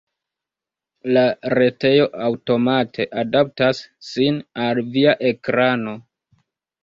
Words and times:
La 1.17 1.23
retejo 1.53 2.07
aŭtomate 2.29 3.05
adaptas 3.23 3.83
sin 4.07 4.39
al 4.63 4.83
via 4.95 5.13
ekrano. 5.33 5.95